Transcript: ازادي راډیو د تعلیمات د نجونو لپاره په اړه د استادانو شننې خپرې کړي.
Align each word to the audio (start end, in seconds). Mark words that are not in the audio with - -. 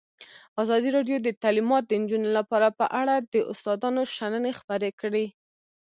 ازادي 0.61 0.89
راډیو 0.97 1.17
د 1.21 1.29
تعلیمات 1.43 1.83
د 1.87 1.91
نجونو 2.01 2.29
لپاره 2.37 2.67
په 2.79 2.85
اړه 3.01 3.15
د 3.33 3.35
استادانو 3.51 4.01
شننې 4.15 4.51
خپرې 4.59 4.89
کړي. 5.01 5.25